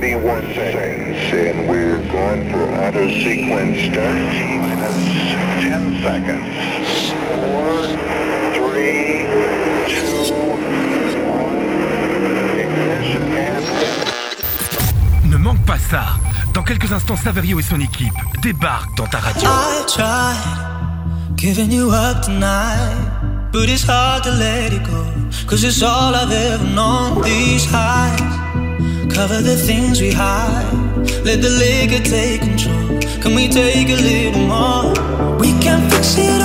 [0.00, 4.14] 31 seconds, and we're going for auto sequence start.
[4.62, 4.94] Minus
[5.58, 6.46] 10 seconds.
[7.34, 7.98] 4,
[8.54, 9.26] 3,
[9.88, 10.62] 2, 1.
[12.60, 13.64] Ignition and...
[15.24, 16.04] Ne manque pas ça.
[16.54, 19.48] Dans quelques instants, Saverio et son équipe débarquent dans ta radio.
[19.48, 20.38] I tried
[21.36, 25.04] giving you up tonight, but it's hard to let it go.
[25.48, 27.20] Cause it's all I've ever known.
[27.22, 28.27] These highs
[29.08, 30.72] cover the things we hide.
[31.24, 33.00] Let the liquor take control.
[33.22, 35.38] Can we take a little more?
[35.38, 36.37] We can fix it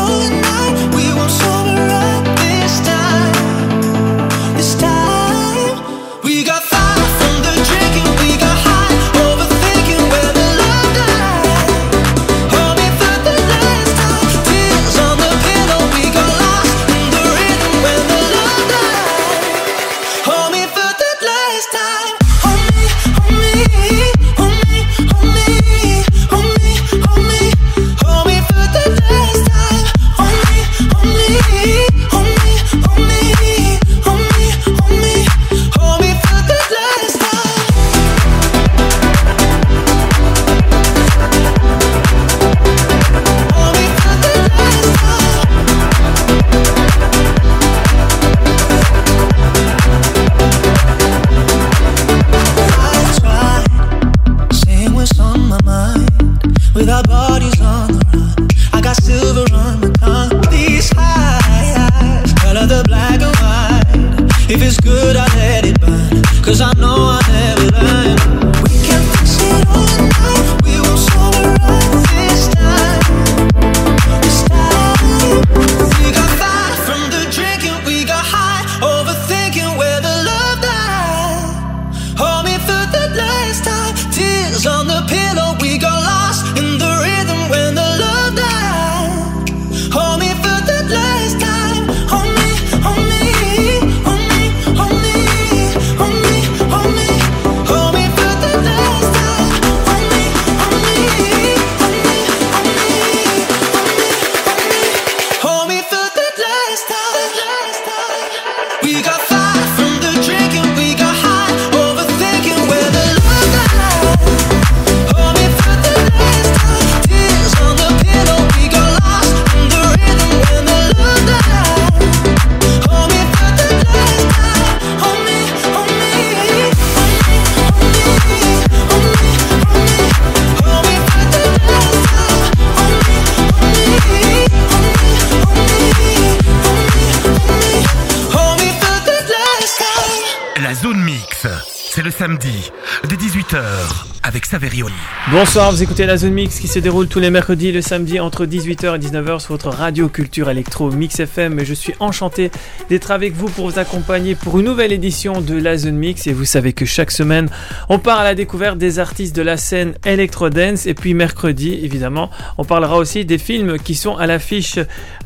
[145.34, 148.20] Bonsoir, vous écoutez la zone mix qui se déroule tous les mercredis et le samedi
[148.20, 151.60] entre 18h et 19h sur votre radio culture électro Mix FM.
[151.60, 152.52] Et je suis enchanté
[152.88, 156.28] d'être avec vous pour vous accompagner pour une nouvelle édition de la zone mix.
[156.28, 157.50] Et vous savez que chaque semaine,
[157.90, 160.86] on part à la découverte des artistes de la scène électro dance.
[160.86, 162.30] Et puis mercredi, évidemment,
[162.60, 164.78] on parlera aussi des films qui sont à l'affiche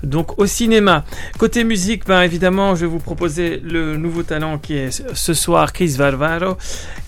[0.04, 1.04] donc au cinéma.
[1.38, 5.74] Côté musique, ben évidemment, je vais vous proposer le nouveau talent qui est ce soir
[5.74, 6.56] Chris Varvaro.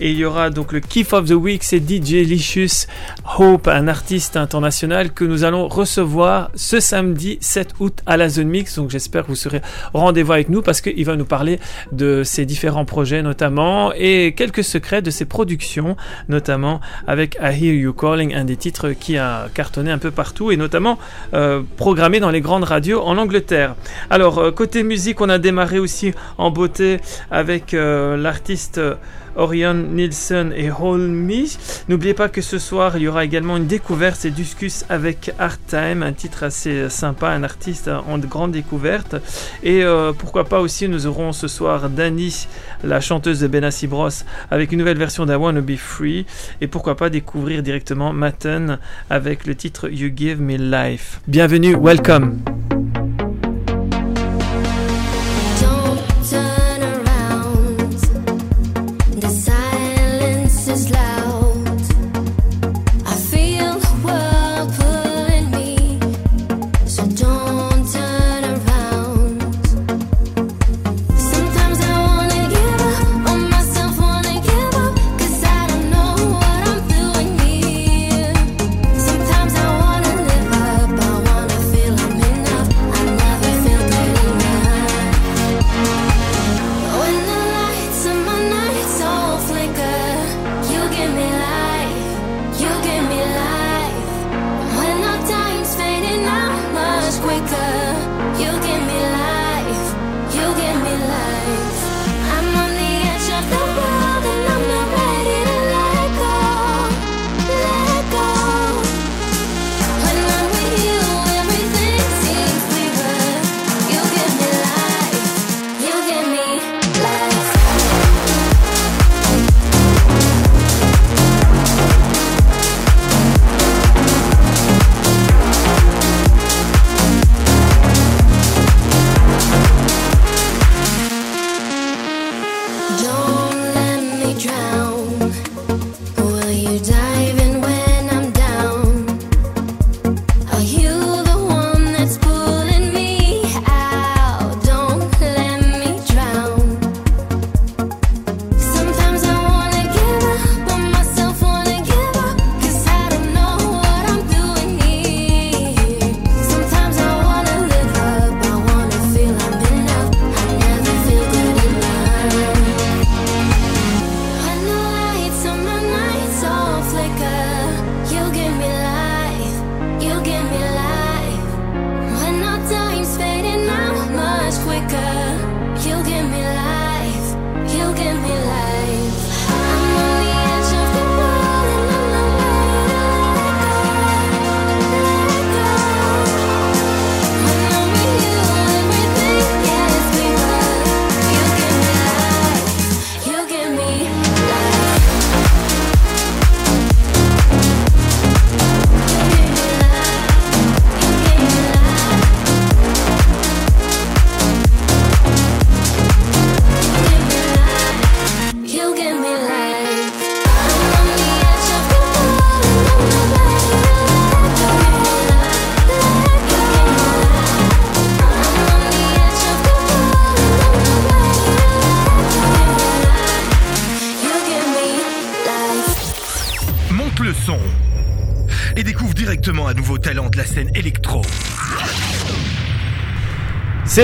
[0.00, 2.89] Et il y aura donc le Kiff of the Week, c'est DJ Licious
[3.38, 8.48] Hope, un artiste international que nous allons recevoir ce samedi 7 août à la Zone
[8.48, 8.76] Mix.
[8.76, 9.60] Donc j'espère que vous serez
[9.94, 11.60] au rendez-vous avec nous parce qu'il va nous parler
[11.92, 15.96] de ses différents projets notamment et quelques secrets de ses productions,
[16.28, 20.50] notamment avec I Hear You Calling, un des titres qui a cartonné un peu partout
[20.50, 20.98] et notamment
[21.34, 23.74] euh, programmé dans les grandes radios en Angleterre.
[24.10, 28.80] Alors euh, côté musique, on a démarré aussi en beauté avec euh, l'artiste
[29.36, 31.44] Orion Nielsen et Hold Me.
[31.88, 35.58] N'oubliez pas que ce soir, il y aura également une découverte, c'est Discus avec Art
[35.66, 39.16] Time, un titre assez sympa, un artiste en grande découverte.
[39.62, 42.46] Et euh, pourquoi pas aussi, nous aurons ce soir Dani,
[42.84, 44.08] la chanteuse de Benassi Bros,
[44.50, 46.26] avec une nouvelle version d'I Wanna Be Free.
[46.60, 48.78] Et pourquoi pas découvrir directement Matten
[49.08, 51.20] avec le titre You Give Me Life.
[51.26, 52.40] Bienvenue, welcome.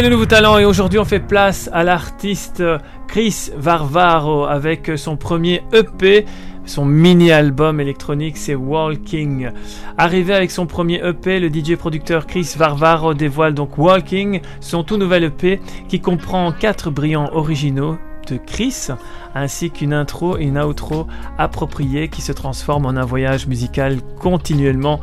[0.03, 2.63] Le nouveau talent et aujourd'hui on fait place à l'artiste
[3.09, 6.27] Chris Varvaro avec son premier EP.
[6.67, 9.49] Son mini-album électronique, c'est Walking.
[9.97, 14.99] Arrivé avec son premier EP, le DJ producteur Chris Varvaro dévoile donc Walking, son tout
[14.99, 17.97] nouvel EP qui comprend quatre brillants originaux
[18.29, 18.89] de Chris,
[19.35, 21.07] ainsi qu'une intro et une outro
[21.39, 25.01] appropriée qui se transforment en un voyage musical continuellement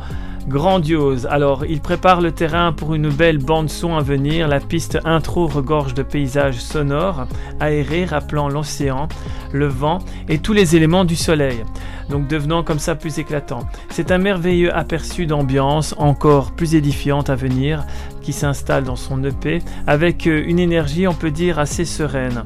[0.48, 1.26] grandiose.
[1.26, 4.48] Alors, il prépare le terrain pour une belle bande son à venir.
[4.48, 7.26] La piste intro regorge de paysages sonores,
[7.60, 9.08] aérés, rappelant l'océan,
[9.52, 9.98] le vent
[10.28, 11.64] et tous les éléments du soleil.
[12.10, 13.60] Donc, devenant comme ça plus éclatant.
[13.88, 17.84] C'est un merveilleux aperçu d'ambiance, encore plus édifiante à venir,
[18.24, 22.44] qui s'installe dans son EP avec euh, une énergie, on peut dire, assez sereine.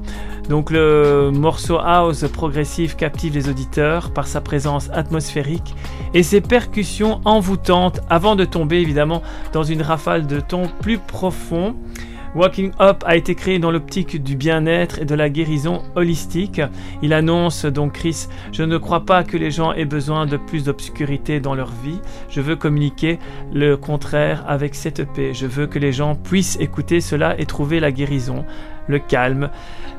[0.49, 5.75] Donc le morceau house progressif captive les auditeurs par sa présence atmosphérique
[6.15, 9.23] et ses percussions envoûtantes avant de tomber évidemment
[9.53, 11.77] dans une rafale de tons plus profonds.
[12.35, 16.61] Walking Up a été créé dans l'optique du bien-être et de la guérison holistique.
[17.03, 20.65] Il annonce donc Chris, je ne crois pas que les gens aient besoin de plus
[20.65, 22.01] d'obscurité dans leur vie.
[22.29, 23.19] Je veux communiquer
[23.53, 25.33] le contraire avec cette EP.
[25.35, 28.45] Je veux que les gens puissent écouter cela et trouver la guérison,
[28.87, 29.51] le calme,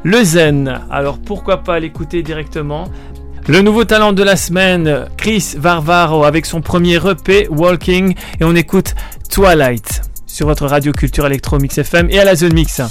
[0.04, 0.82] le zen.
[0.90, 2.86] Alors pourquoi pas l'écouter directement?
[3.48, 8.56] Le nouveau talent de la semaine, Chris Varvaro avec son premier EP Walking et on
[8.56, 8.94] écoute
[9.30, 12.82] Twilight sur votre radio culture électro Mix FM et à la zone mix.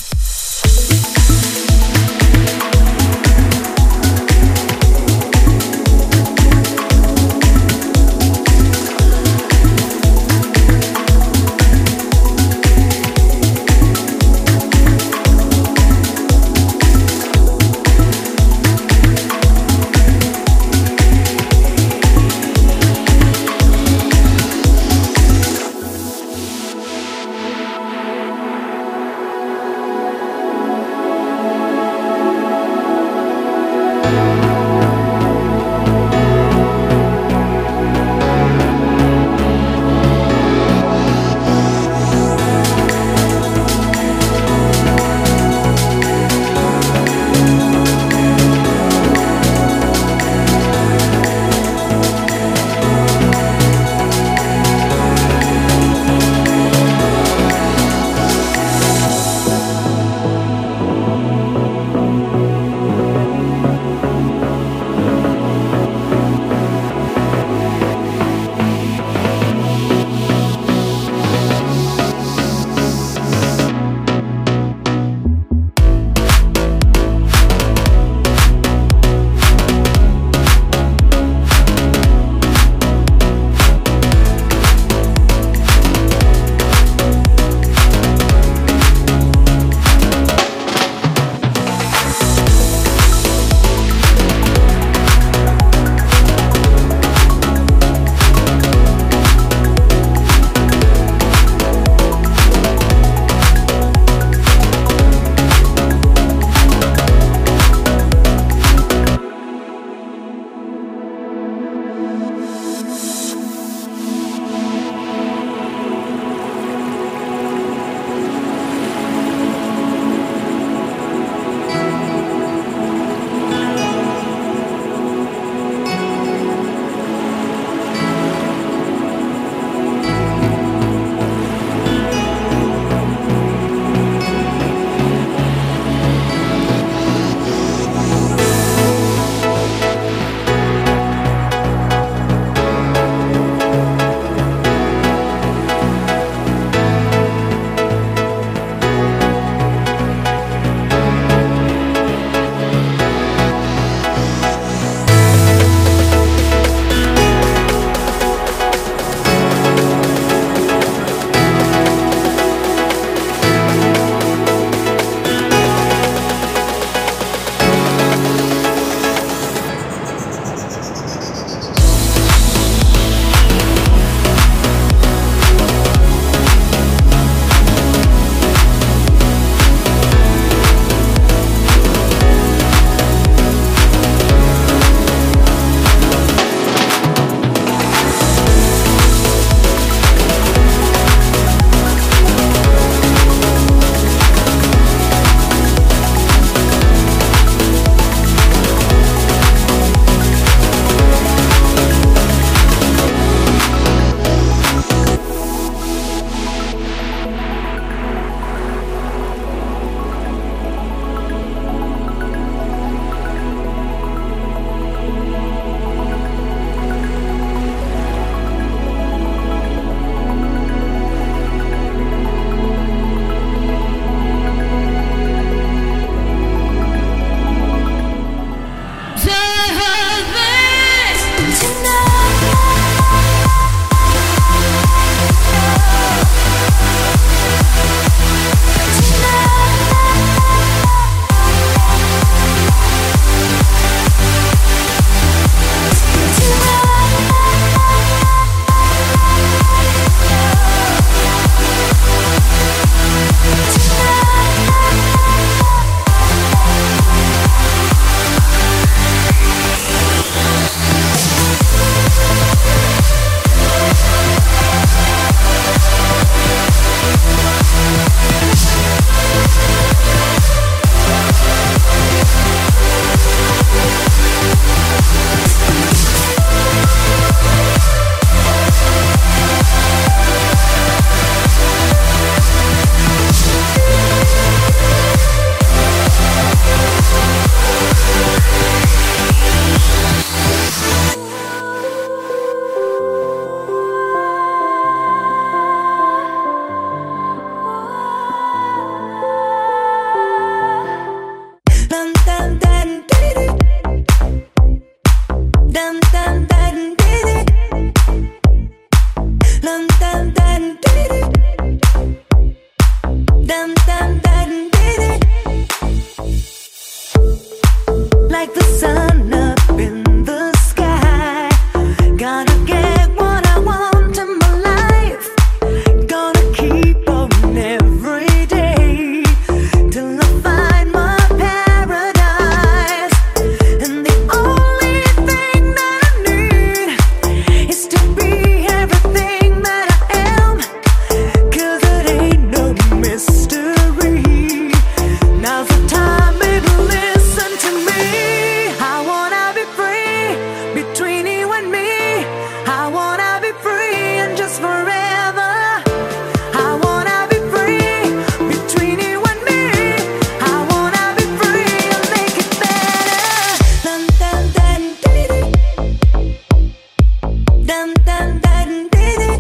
[367.79, 369.39] Dun dun dun dee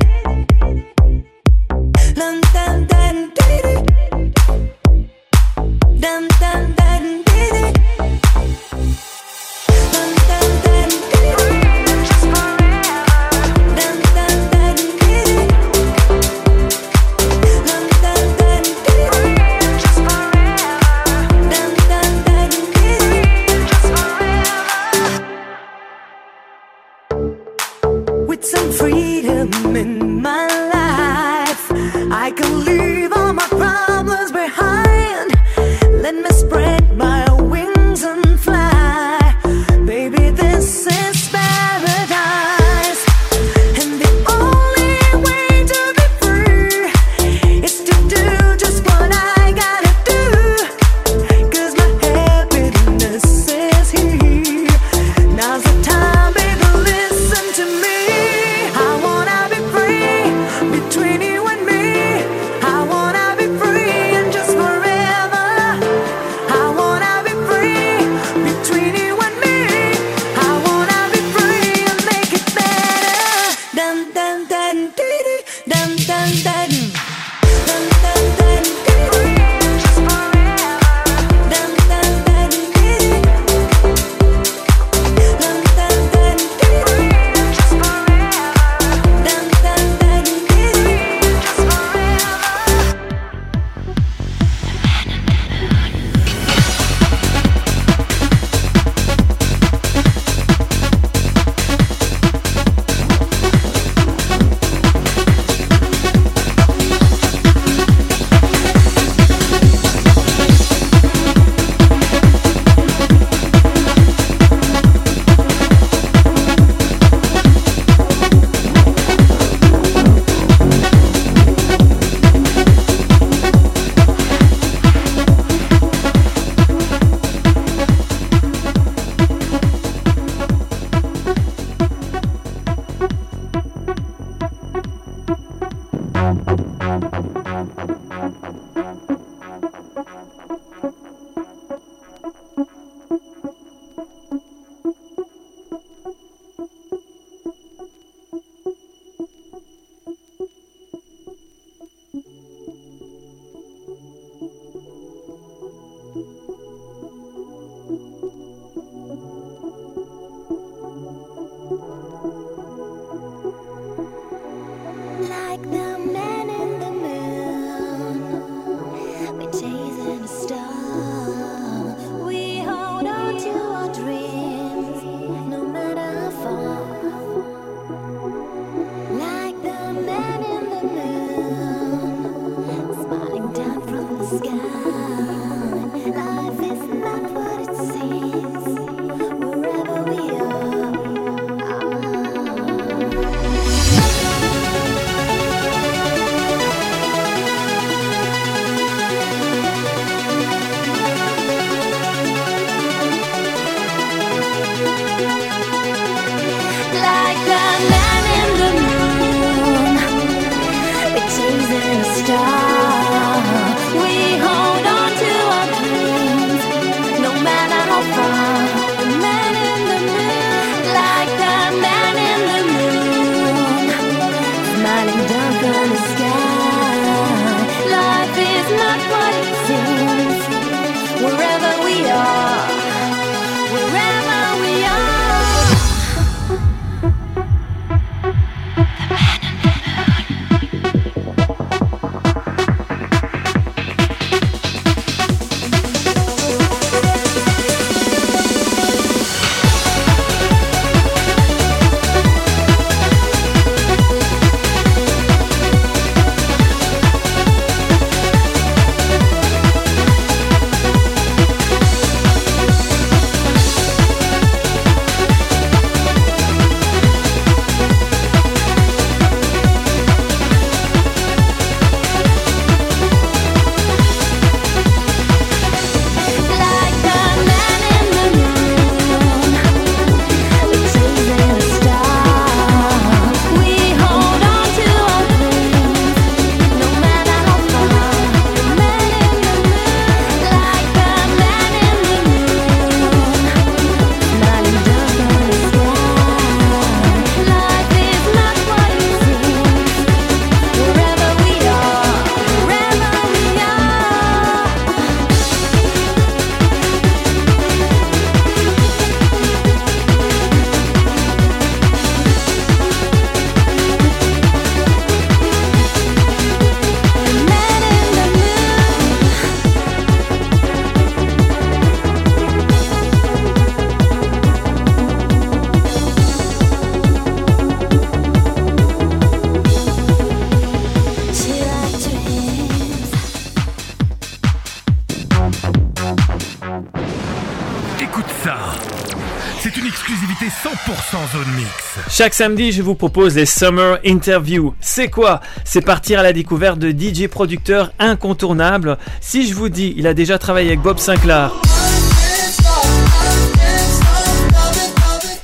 [339.61, 341.98] c'est une exclusivité 100% zone mix.
[342.09, 344.74] Chaque samedi, je vous propose les Summer Interviews.
[344.81, 345.40] C'est quoi?
[345.64, 348.98] C'est partir à la découverte de DJ producteurs incontournables.
[349.20, 351.53] Si je vous dis, il a déjà travaillé avec Bob Sinclair.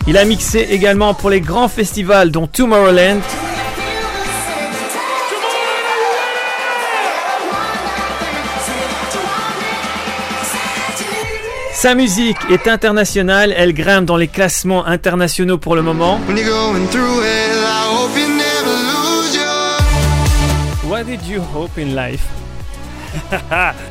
[0.07, 3.21] Il a mixé également pour les grands festivals dont Tomorrowland.
[11.85, 16.19] Sa musique est internationale, elle grimpe dans les classements internationaux pour le moment.
[20.89, 22.27] What did you hope in life?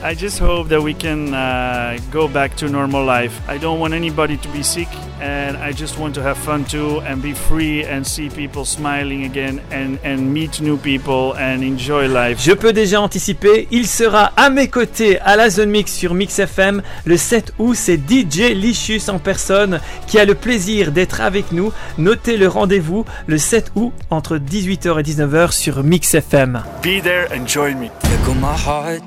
[0.04, 3.40] I just hope that we can uh, go back to normal life.
[3.48, 4.90] I don't want anybody to be sick,
[5.24, 9.24] and I just want to have fun too and be free and see people smiling
[9.24, 12.40] again and, and meet new people and enjoy life.
[12.42, 16.40] Je peux déjà anticiper, il sera à mes côtés à la Zone Mix sur Mix
[16.40, 17.76] FM le 7 août.
[17.76, 21.72] C'est DJ Lichus en personne qui a le plaisir d'être avec nous.
[21.98, 26.62] Notez le rendez-vous le 7 août entre 18h et 19h sur Mix FM.
[26.82, 27.90] Be there and join me.
[28.02, 29.02] Tickle my heart,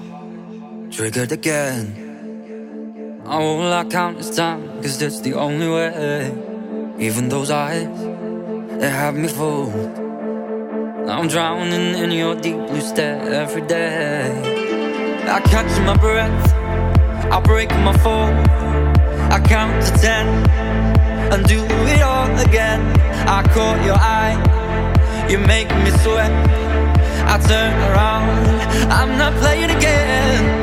[0.90, 2.06] triggered again.
[3.28, 6.32] All I count is time, cause that's the only way.
[6.98, 7.88] Even those eyes,
[8.78, 9.74] they have me fooled.
[11.08, 14.30] I'm drowning in your deep blue stare every day.
[15.26, 16.52] I catch my breath,
[17.32, 18.30] I break my fall.
[19.32, 20.26] I count to ten
[21.32, 22.80] and do it all again.
[23.26, 24.36] I caught your eye,
[25.28, 26.30] you make me sweat.
[27.26, 28.60] I turn around,
[28.92, 30.56] I'm not playing again.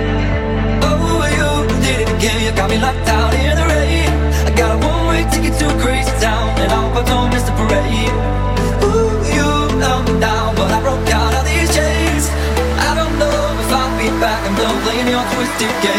[2.55, 4.09] Got me locked out in the rain.
[4.47, 7.43] I got a one way ticket to crazy town, and I hope I don't miss
[7.43, 8.13] the parade.
[8.87, 9.47] Ooh, you
[9.79, 12.29] held me down, but I broke out of these chains.
[12.87, 15.92] I don't know if I'll be back, I'm done playing your twisted game.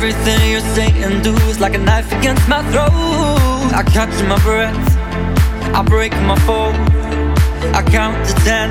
[0.00, 2.92] Everything you say and do is like a knife against my throat.
[3.74, 4.78] I catch my breath.
[5.74, 6.72] I break my fall.
[7.74, 8.70] I count to ten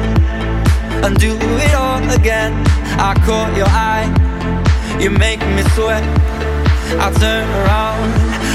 [1.03, 2.53] and do it all again.
[2.97, 4.07] I caught your eye,
[5.01, 6.01] you make me sweat.
[6.97, 8.09] I turn around,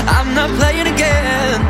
[0.08, 1.60] I'm not playing again.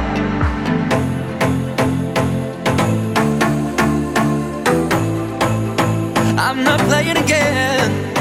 [6.39, 8.12] I'm not playing again.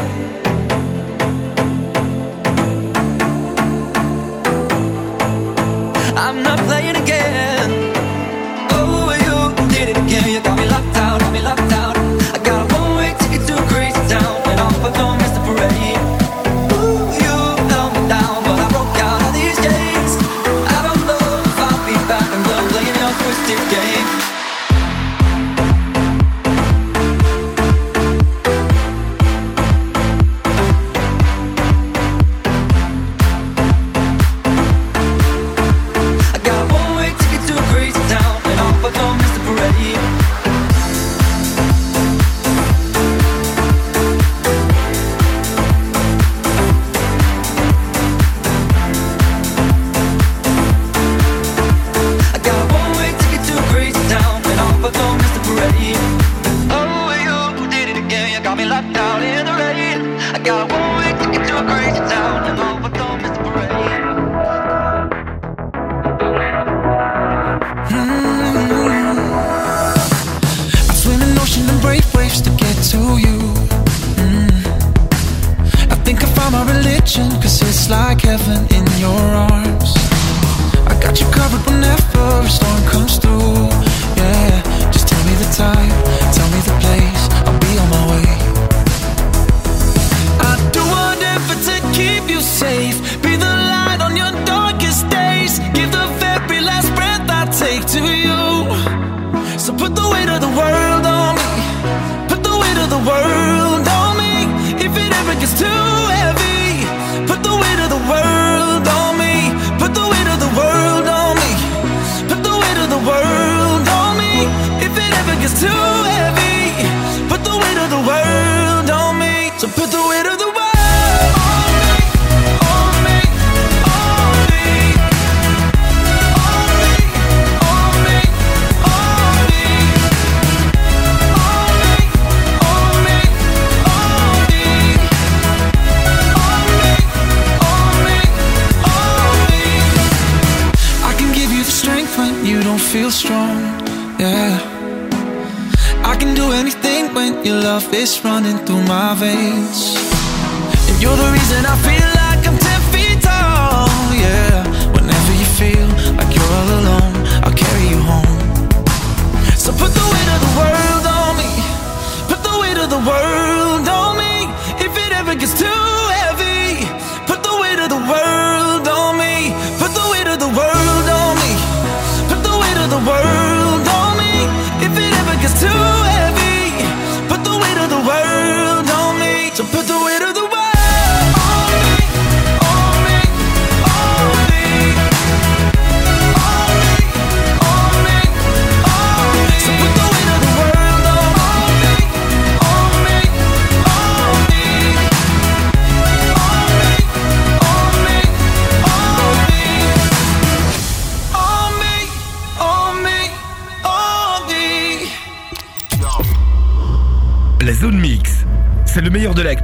[6.56, 7.01] Not playing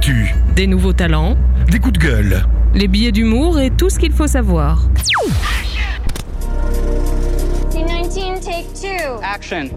[0.08, 1.36] l'actu, Des nouveaux talents,
[1.70, 2.44] des coups de gueule,
[2.74, 4.88] les billets d'humour et tout ce qu'il faut savoir.
[7.70, 9.20] Team 19, take two.
[9.22, 9.68] Action.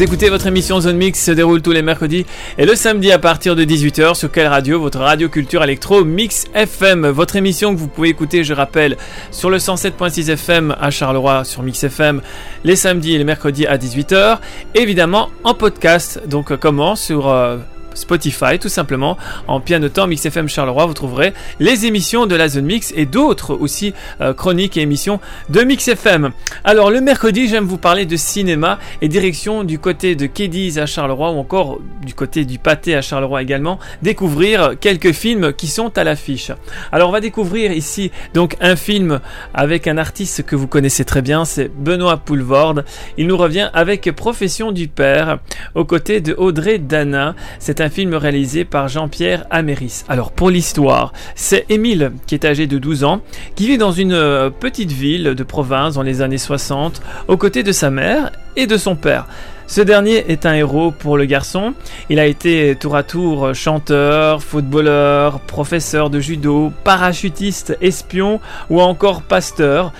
[0.00, 2.24] Écoutez votre émission Zone Mix se déroule tous les mercredis
[2.56, 4.80] et le samedi à partir de 18h sur quelle radio?
[4.80, 7.06] Votre radio culture électro Mix FM.
[7.08, 8.96] Votre émission que vous pouvez écouter, je rappelle,
[9.30, 12.22] sur le 107.6 FM à Charleroi sur Mix FM
[12.64, 14.38] les samedis et les mercredis à 18h.
[14.74, 16.96] Évidemment en podcast, donc euh, comment?
[16.96, 17.58] Sur euh,
[17.94, 19.16] Spotify tout simplement.
[19.48, 23.54] En pianotant Mix FM Charleroi, vous trouverez les émissions de la Zone Mix et d'autres
[23.54, 26.30] aussi euh, chroniques et émissions de Mix FM.
[26.64, 30.86] Alors le mercredi, j'aime vous parler de cinéma et direction du côté de Kedis à
[30.86, 35.96] Charleroi ou encore du côté du Pâté à Charleroi également, découvrir quelques films qui sont
[35.98, 36.52] à l'affiche.
[36.92, 39.20] Alors on va découvrir ici donc un film
[39.54, 42.84] avec un artiste que vous connaissez très bien, c'est Benoît Poulvorde.
[43.16, 45.38] Il nous revient avec Profession du père
[45.74, 47.34] aux côtés de Audrey Dana.
[47.80, 50.04] Un film réalisé par Jean-Pierre Améris.
[50.08, 53.20] Alors pour l'histoire, c'est Émile qui est âgé de 12 ans,
[53.54, 57.62] qui vit dans une euh, petite ville de province dans les années 60, aux côtés
[57.62, 59.26] de sa mère et de son père.
[59.66, 61.74] Ce dernier est un héros pour le garçon.
[62.08, 69.22] Il a été tour à tour chanteur, footballeur, professeur de judo, parachutiste, espion ou encore
[69.22, 69.92] pasteur,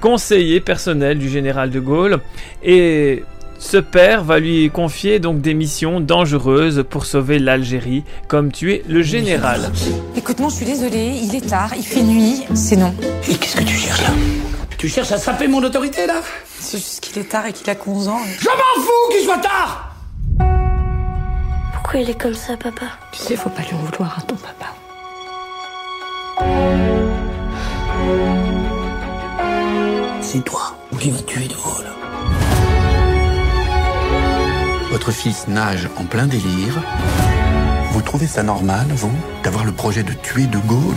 [0.00, 2.20] conseiller personnel du général de Gaulle
[2.62, 3.24] et
[3.66, 9.02] ce père va lui confier donc des missions dangereuses pour sauver l'Algérie, comme tuer le
[9.02, 9.72] général.
[10.16, 12.94] Écoute, moi je suis désolée, il est tard, il fait nuit, c'est non.
[13.28, 14.10] Et qu'est-ce que tu cherches là?
[14.78, 16.22] Tu cherches à saper mon autorité là?
[16.60, 18.20] C'est juste qu'il est tard et qu'il a 11 ans.
[18.38, 19.96] Je m'en fous qu'il soit tard
[21.72, 22.86] Pourquoi il est comme ça, papa?
[23.10, 24.74] Tu sais, faut pas lui en vouloir à ton papa.
[30.20, 32.05] C'est toi qui vas tuer de Gaulle.
[34.96, 36.82] Votre fils nage en plein délire.
[37.92, 39.12] Vous trouvez ça normal, vous,
[39.44, 40.94] d'avoir le projet de tuer De Gaulle?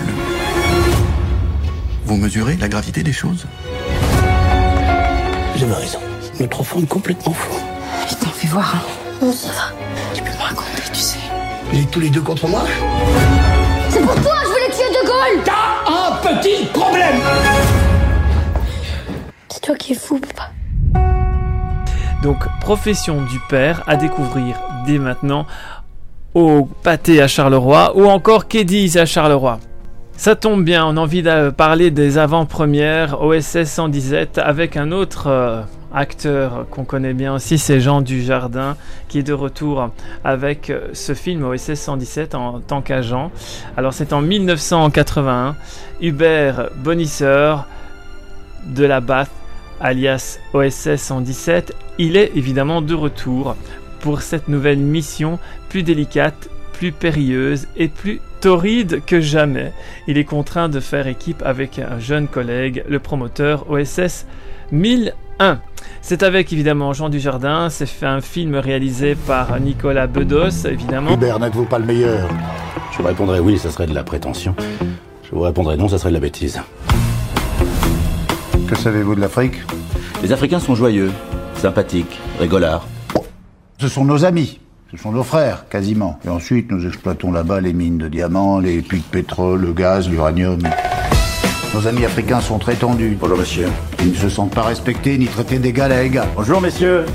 [2.05, 3.45] Vous mesurez la gravité des choses?
[5.53, 5.99] Vous avez raison.
[6.39, 7.53] Notre enfant est complètement fou.
[8.07, 8.73] Putain, fais voir.
[8.73, 8.81] Hein.
[9.21, 9.73] Non, ça va.
[10.13, 11.19] Tu peux me raconter, tu sais.
[11.69, 12.63] Vous êtes tous les deux contre moi?
[13.89, 17.19] C'est pour toi, je voulais tuer De Gaulle T'as un petit problème
[19.49, 20.51] C'est toi qui es fou, papa.
[22.23, 25.47] Donc Profession du père à découvrir dès maintenant
[26.33, 29.59] au pâté à Charleroi ou encore Kedis à Charleroi.
[30.17, 35.27] Ça tombe bien, on a envie de parler des avant-premières OSS 117 avec un autre
[35.27, 35.61] euh,
[35.93, 38.75] acteur qu'on connaît bien aussi, c'est Jean Dujardin
[39.07, 39.89] qui est de retour
[40.25, 43.31] avec euh, ce film OSS 117 en tant qu'agent.
[43.77, 45.55] Alors c'est en 1981,
[46.01, 47.65] Hubert Bonisseur
[48.67, 49.29] de la Bath
[49.79, 53.55] alias OSS 117, il est évidemment de retour
[53.99, 55.39] pour cette nouvelle mission
[55.69, 59.73] plus délicate, plus périlleuse et plus torride que jamais.
[60.07, 64.25] Il est contraint de faire équipe avec un jeune collègue, le promoteur OSS
[64.71, 65.59] 1001.
[66.01, 71.13] C'est avec évidemment Jean Dujardin, c'est fait un film réalisé par Nicolas Bedos, évidemment.
[71.13, 72.29] Hubert, n'êtes-vous pas le meilleur?
[72.91, 74.55] Je vous répondrai oui, ça serait de la prétention.
[75.23, 76.61] Je vous répondrai non, ça serait de la bêtise.
[78.69, 79.55] Que savez-vous de l'Afrique
[80.21, 81.11] Les Africains sont joyeux,
[81.55, 82.87] sympathiques, rigolards.
[83.79, 84.59] Ce sont nos amis.
[84.91, 86.19] Ce sont nos frères, quasiment.
[86.23, 90.07] Et ensuite, nous exploitons là-bas les mines de diamants, les puits de pétrole, le gaz,
[90.07, 90.59] l'uranium.
[91.73, 93.17] Nos amis africains sont très tendus.
[93.19, 93.69] Bonjour monsieur.
[94.01, 96.27] Ils ne se sentent pas respectés ni traités d'égal à égal.
[96.35, 97.05] Bonjour messieurs.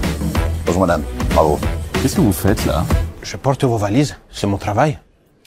[0.66, 1.02] Bonjour madame.
[1.30, 1.60] Bravo.
[2.02, 2.84] Qu'est-ce que vous faites là?
[3.22, 4.98] Je porte vos valises, c'est mon travail.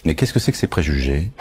[0.06, 1.32] Mais qu'est-ce que c'est que ces préjugés?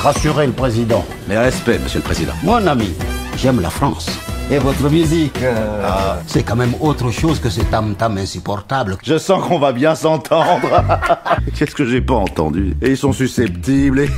[0.00, 1.02] Rassurez le président.
[1.28, 2.34] Mais respect, monsieur le président.
[2.44, 2.94] Mon ami,
[3.36, 4.08] j'aime la France.
[4.50, 8.96] Et votre musique, euh, c'est quand même autre chose que ces tam-tam insupportables.
[9.02, 10.84] Je sens qu'on va bien s'entendre.
[11.56, 12.76] Qu'est-ce que j'ai pas entendu?
[12.80, 14.10] Et ils sont susceptibles et...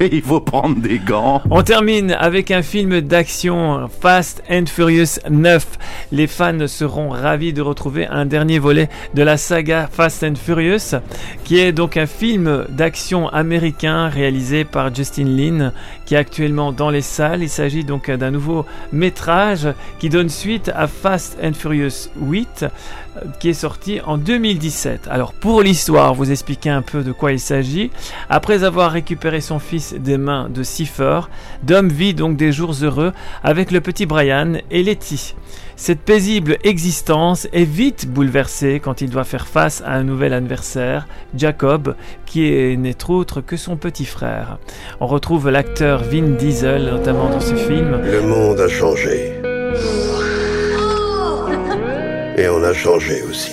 [0.12, 1.42] il faut prendre des gants.
[1.50, 5.66] On termine avec un film d'action Fast and Furious 9.
[6.12, 10.96] Les fans seront ravis de retrouver un dernier volet de la saga Fast and Furious,
[11.44, 15.72] qui est donc un film d'action américain réalisé par Justin Lin,
[16.06, 17.42] qui est actuellement dans les salles.
[17.42, 22.64] Il s'agit donc d'un nouveau métrage qui donne suite à Fast and Furious 8
[23.38, 25.08] qui est sorti en 2017.
[25.10, 27.90] Alors pour l'histoire, vous expliquer un peu de quoi il s'agit.
[28.28, 31.22] Après avoir récupéré son fils des mains de Cipher,
[31.62, 35.34] Dom vit donc des jours heureux avec le petit Brian et Letty.
[35.76, 41.08] Cette paisible existence est vite bouleversée quand il doit faire face à un nouvel adversaire,
[41.34, 41.94] Jacob,
[42.26, 44.58] qui n'est autre que son petit frère.
[45.00, 47.98] On retrouve l'acteur Vin Diesel notamment dans ce film.
[48.02, 49.40] Le monde a changé.
[52.40, 53.52] Et on a changé aussi.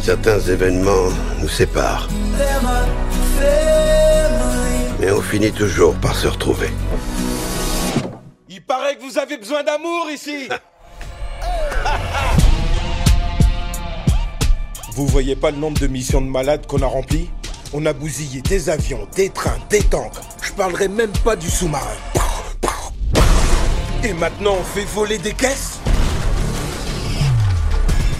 [0.00, 1.10] Certains événements
[1.42, 2.08] nous séparent.
[4.98, 6.70] Mais on finit toujours par se retrouver.
[8.48, 10.48] Il paraît que vous avez besoin d'amour ici
[14.94, 17.28] Vous voyez pas le nombre de missions de malades qu'on a remplies?
[17.74, 20.14] On a bousillé des avions, des trains, des tanks.
[20.40, 21.98] Je parlerai même pas du sous-marin.
[24.04, 25.80] Et maintenant on fait voler des caisses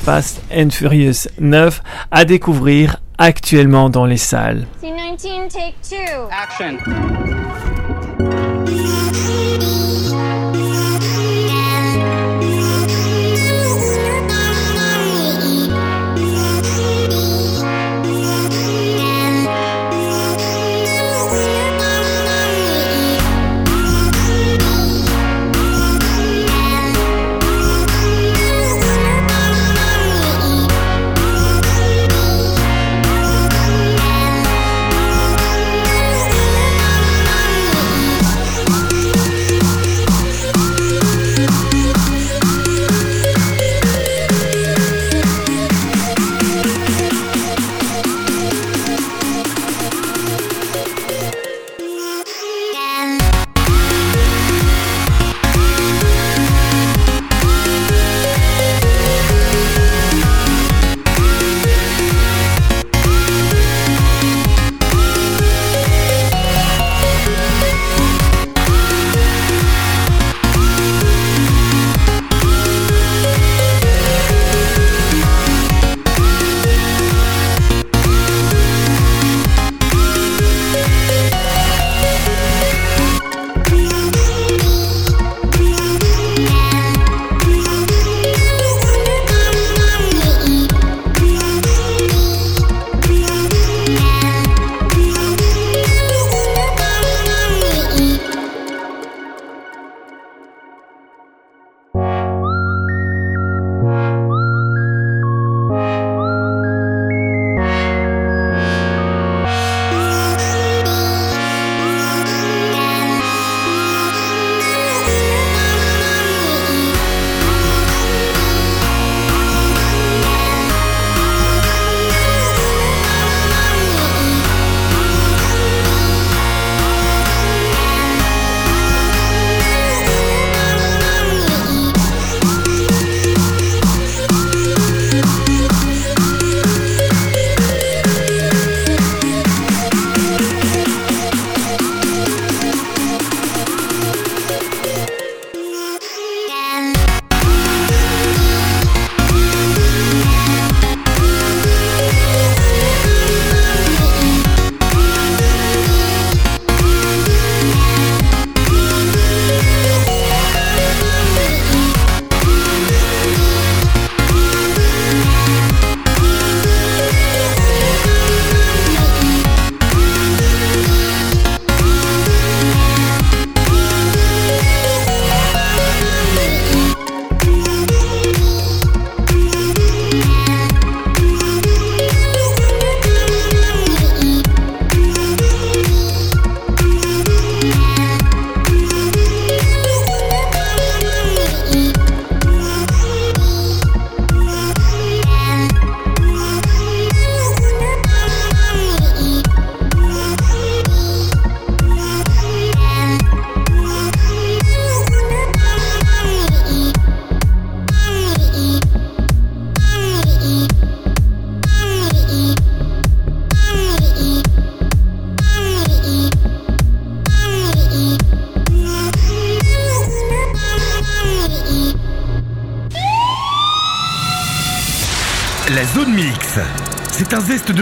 [0.04, 4.66] Fast and Furious 9 à découvrir actuellement dans les salles.
[4.82, 6.28] C19, take two.
[6.30, 6.78] Action.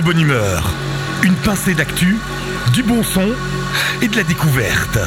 [0.02, 0.72] Bonne humeur,
[1.22, 2.18] une pincée d'actu,
[2.72, 3.28] du bon son
[4.00, 4.98] et de la découverte.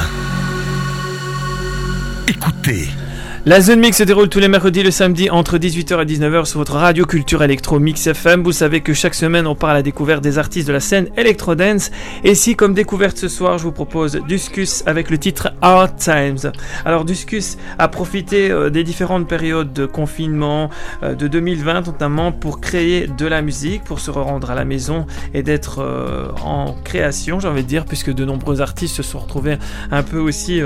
[3.48, 6.58] La Zone Mix se déroule tous les mercredis le samedi entre 18h et 19h sur
[6.58, 8.42] votre radio culture électro Mix FM.
[8.42, 11.10] Vous savez que chaque semaine on part à la découverte des artistes de la scène
[11.16, 11.92] Electro Dance.
[12.24, 16.52] Et si comme découverte ce soir je vous propose Discus avec le titre Hard Times.
[16.86, 20.72] Alors Discus a profité euh, des différentes périodes de confinement
[21.04, 25.06] euh, de 2020 notamment pour créer de la musique, pour se rendre à la maison
[25.36, 29.20] et d'être euh, en création j'ai envie de dire puisque de nombreux artistes se sont
[29.20, 29.60] retrouvés
[29.92, 30.64] un peu aussi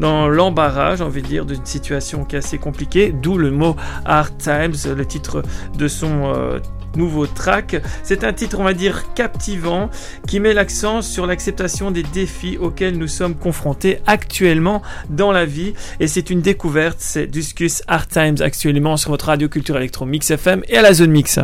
[0.00, 4.36] dans l'embarras j'ai envie de dire d'une situation est assez compliquée, d'où le mot Hard
[4.38, 5.42] Times, le titre
[5.76, 6.58] de son euh,
[6.96, 7.76] nouveau track.
[8.02, 9.90] C'est un titre, on va dire, captivant,
[10.26, 15.74] qui met l'accent sur l'acceptation des défis auxquels nous sommes confrontés actuellement dans la vie.
[16.00, 20.30] Et c'est une découverte, c'est Discus Hard Times actuellement sur votre radio culture électro Mix
[20.30, 21.38] FM et à la zone mix.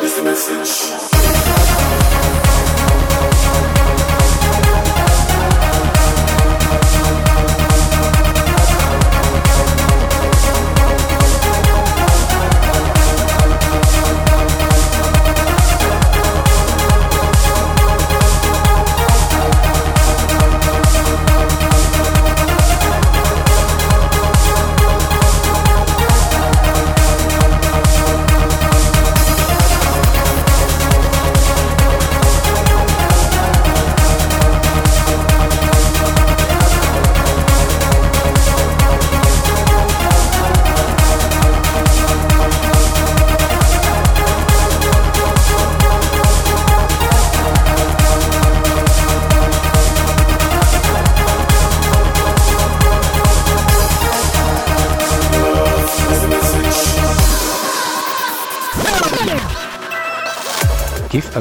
[0.00, 2.09] Gift of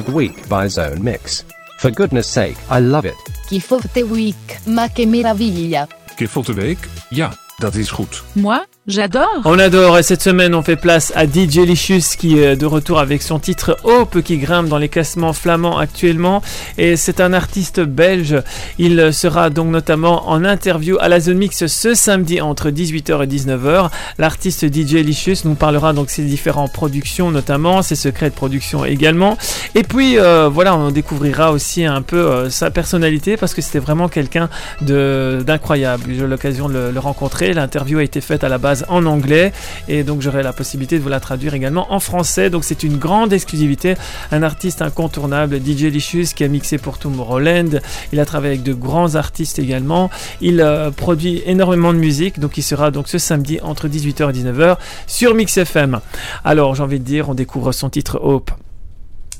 [0.09, 1.43] the Week by Zone Mix.
[1.77, 3.15] For goodness sake, I love it.
[3.49, 5.87] Gift of the Week, ma che meraviglia.
[6.17, 6.79] Gift of the Week?
[7.09, 8.23] Ja, dat is goed.
[8.33, 9.41] Moi, j'adore.
[9.45, 12.99] On adore et cette semaine on fait place à DJ Licious qui est de retour
[12.99, 16.41] avec son titre Hope qui grimpe dans les classements flamands actuellement
[16.77, 18.41] et c'est un artiste belge.
[18.77, 23.27] Il sera donc notamment en interview à la Zone Mix ce samedi entre 18h et
[23.27, 23.89] 19h.
[24.17, 29.37] L'artiste DJ Licious nous parlera donc ses différentes productions notamment, ses secrets de production également.
[29.75, 33.79] Et puis euh, voilà, on découvrira aussi un peu euh, sa personnalité parce que c'était
[33.79, 34.49] vraiment quelqu'un
[34.81, 36.05] d'incroyable.
[36.07, 37.53] J'ai eu l'occasion de le rencontrer.
[37.53, 39.51] L'interview a été faite à la base en anglais
[39.87, 42.49] et donc j'aurai la possibilité de vous la traduire également en français.
[42.49, 43.95] Donc c'est une grande exclusivité,
[44.31, 47.81] un artiste incontournable, DJ Licious qui a mixé pour Tomorrowland.
[48.13, 50.09] Il a travaillé avec de grands artistes également.
[50.41, 54.43] Il euh, produit énormément de musique, donc il sera donc ce samedi entre 18h et
[54.43, 54.77] 19h
[55.07, 55.99] sur Mix FM.
[56.43, 58.51] Alors j'ai envie de dire, on découvre son titre Hope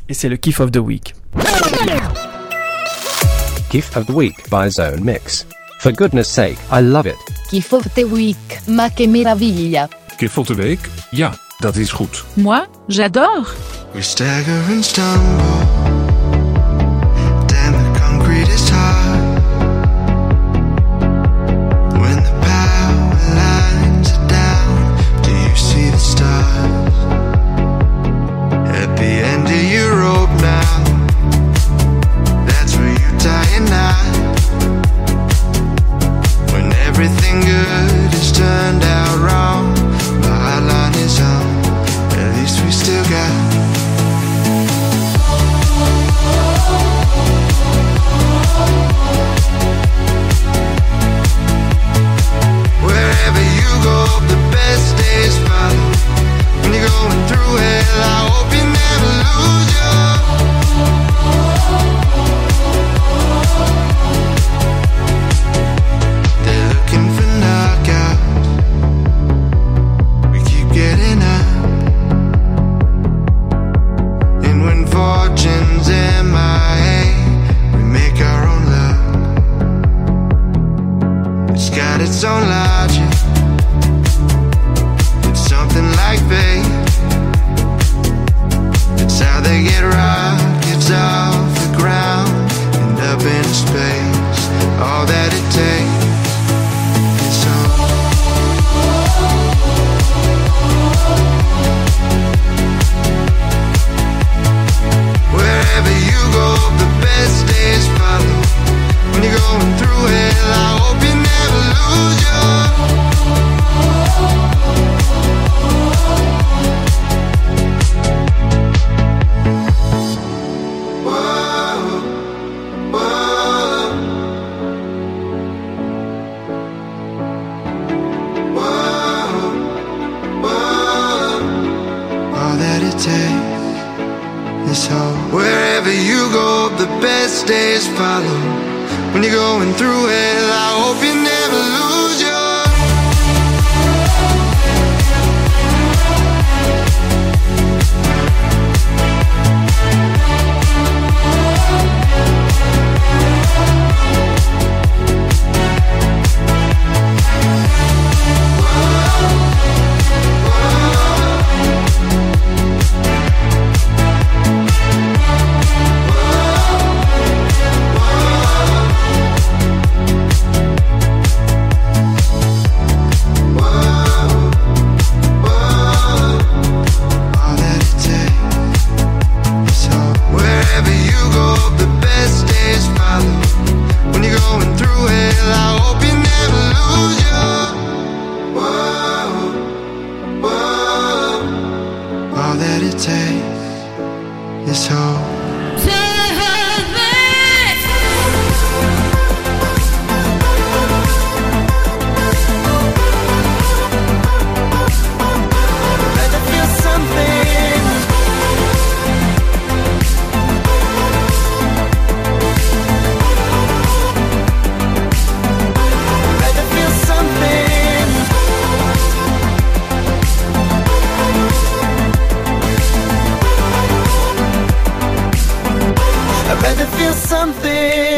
[0.10, 1.14] et c'est le kiff of the week.
[3.72, 5.46] Gift of the Week by Zone Mix.
[5.80, 7.16] For goodness sake, I love it.
[7.52, 7.62] The
[8.04, 9.88] Week, ma che meraviglia.
[10.18, 10.90] The Week?
[11.12, 12.24] Ja, dat is goed.
[12.34, 13.48] Moi, j'adore.
[13.94, 15.46] We stagger and stumble.
[17.46, 19.09] Damn, the concrete is hard.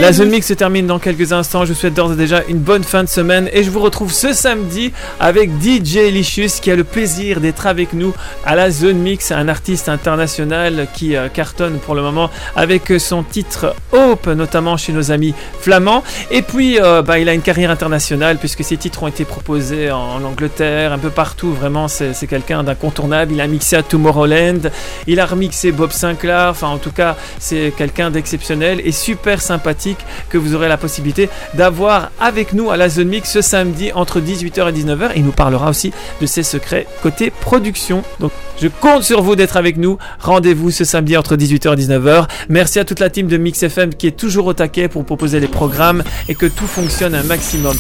[0.01, 1.63] La zone mix se termine dans quelques instants.
[1.63, 4.11] Je vous souhaite d'ores et déjà une bonne fin de semaine et je vous retrouve
[4.11, 8.11] ce samedi avec DJ Licious qui a le plaisir d'être avec nous
[8.43, 13.21] à la zone mix, un artiste international qui euh, cartonne pour le moment avec son
[13.21, 16.03] titre Hope, notamment chez nos amis flamands.
[16.31, 19.91] Et puis, euh, bah, il a une carrière internationale puisque ses titres ont été proposés
[19.91, 21.53] en Angleterre, un peu partout.
[21.53, 23.33] Vraiment, c'est c'est quelqu'un d'incontournable.
[23.33, 24.71] Il a mixé à Tomorrowland,
[25.05, 26.47] il a remixé Bob Sinclair.
[26.49, 29.90] Enfin, en tout cas, c'est quelqu'un d'exceptionnel et super sympathique
[30.29, 34.19] que vous aurez la possibilité d'avoir avec nous à la Zone Mix ce samedi entre
[34.19, 35.11] 18h et 19h.
[35.15, 38.03] Il nous parlera aussi de ses secrets côté production.
[38.19, 38.31] Donc,
[38.61, 39.97] je compte sur vous d'être avec nous.
[40.19, 42.27] Rendez-vous ce samedi entre 18h et 19h.
[42.49, 45.39] Merci à toute la team de Mix FM qui est toujours au taquet pour proposer
[45.39, 47.75] les programmes et que tout fonctionne un maximum.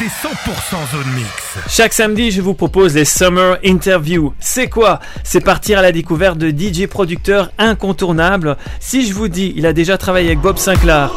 [0.00, 1.58] Une exclusivité 100% zone mix.
[1.68, 4.34] Chaque samedi, je vous propose les Summer Interviews.
[4.40, 5.00] C'est quoi?
[5.22, 8.56] C'est partir à la découverte de DJ producteurs incontournables.
[8.80, 11.12] Si je vous dis, il a déjà travaillé avec Bob Sinclair.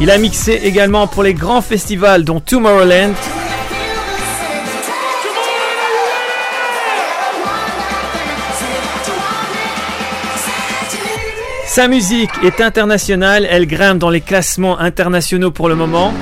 [0.00, 3.14] Il a mixé également pour les grands festivals dont Tomorrowland.
[11.74, 16.14] Sa musique est internationale, elle grimpe dans les classements internationaux pour le moment.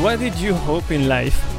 [0.00, 1.53] What did you hope in life?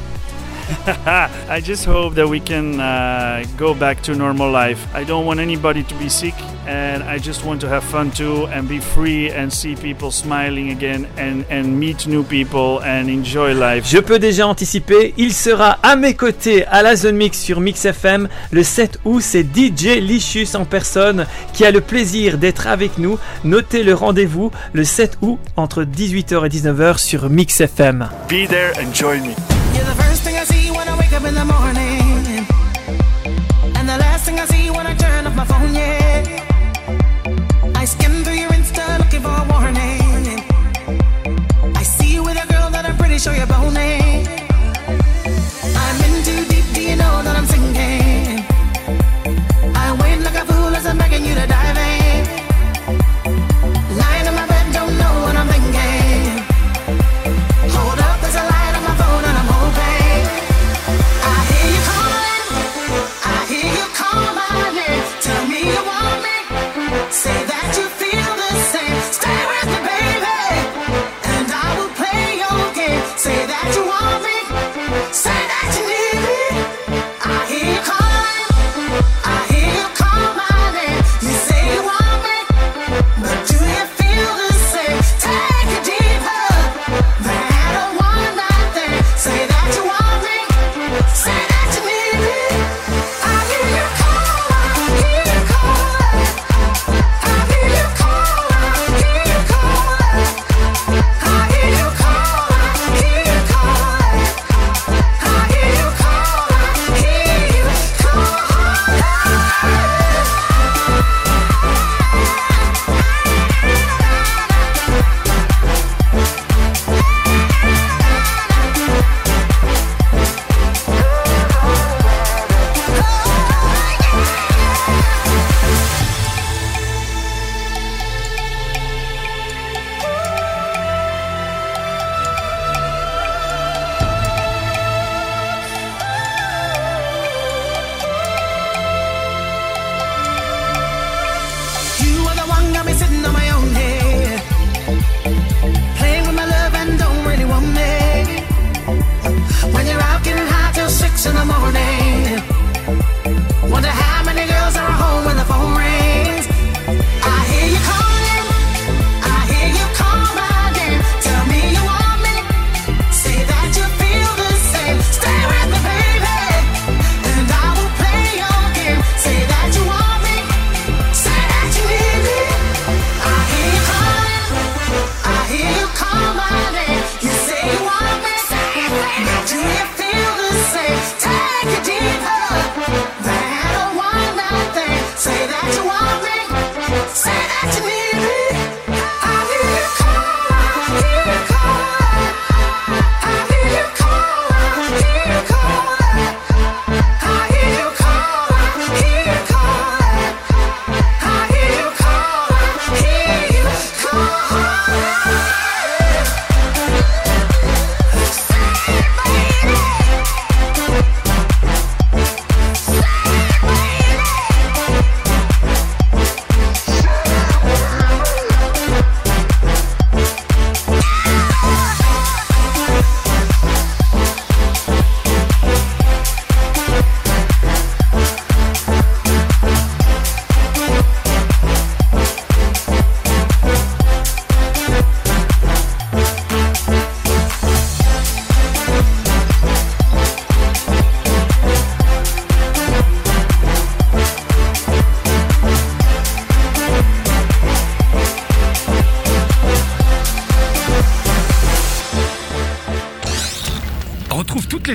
[1.48, 4.86] I just hope that we can uh, go back to normal life.
[4.94, 6.34] I don't want anybody to be sick,
[6.66, 10.70] and I just want to have fun too and be free and see people smiling
[10.70, 13.86] again and, and meet new people and enjoy life.
[13.86, 17.84] Je peux déjà anticiper, il sera à mes côtés à la Zone Mix sur Mix
[17.84, 19.22] FM le 7 août.
[19.22, 23.18] C'est DJ Licious en personne qui a le plaisir d'être avec nous.
[23.44, 28.08] Notez le rendez-vous le 7 août entre 18h et 19h sur Mix FM.
[28.28, 29.55] Be there and join me.
[29.76, 32.46] You're the first thing I see when I wake up in the morning.
[33.76, 36.22] And the last thing I see when I turn off my phone, yeah.
[37.74, 40.40] I skim through your Insta looking for a warning.
[41.76, 44.35] I see you with a girl that I'm pretty sure you're boning.